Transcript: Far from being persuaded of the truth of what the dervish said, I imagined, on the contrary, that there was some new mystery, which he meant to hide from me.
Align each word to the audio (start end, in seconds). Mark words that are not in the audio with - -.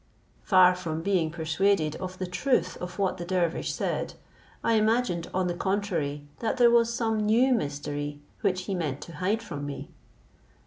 Far 0.41 0.73
from 0.73 1.03
being 1.03 1.29
persuaded 1.29 1.95
of 1.97 2.17
the 2.17 2.25
truth 2.25 2.75
of 2.77 2.97
what 2.97 3.17
the 3.19 3.23
dervish 3.23 3.71
said, 3.71 4.15
I 4.63 4.73
imagined, 4.73 5.29
on 5.31 5.45
the 5.45 5.53
contrary, 5.53 6.27
that 6.39 6.57
there 6.57 6.71
was 6.71 6.91
some 6.91 7.19
new 7.19 7.53
mystery, 7.53 8.19
which 8.41 8.63
he 8.63 8.73
meant 8.73 9.01
to 9.01 9.17
hide 9.17 9.43
from 9.43 9.63
me. 9.67 9.91